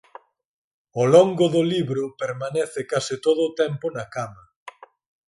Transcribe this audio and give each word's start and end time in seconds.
Ó 1.01 1.03
longo 1.15 1.45
do 1.55 1.61
libro 1.73 2.03
permanece 2.21 2.81
case 2.91 3.15
todo 3.25 3.41
o 3.49 3.53
tempo 3.61 3.85
na 3.95 4.05
cama. 4.15 4.43